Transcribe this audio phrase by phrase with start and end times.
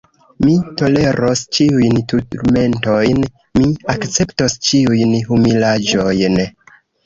[0.43, 3.21] Mi toleros ĉiujn turmentojn,
[3.61, 6.45] mi akceptos ĉiujn humilaĵojn.